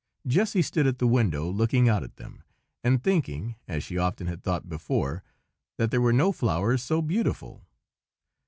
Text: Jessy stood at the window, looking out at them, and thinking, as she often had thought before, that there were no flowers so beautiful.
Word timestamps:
Jessy 0.25 0.63
stood 0.63 0.87
at 0.87 0.97
the 0.97 1.05
window, 1.05 1.47
looking 1.47 1.87
out 1.87 2.01
at 2.01 2.15
them, 2.15 2.41
and 2.83 3.03
thinking, 3.03 3.53
as 3.67 3.83
she 3.83 3.99
often 3.99 4.25
had 4.25 4.41
thought 4.41 4.67
before, 4.67 5.23
that 5.77 5.91
there 5.91 6.01
were 6.01 6.11
no 6.11 6.31
flowers 6.31 6.81
so 6.81 7.03
beautiful. 7.03 7.67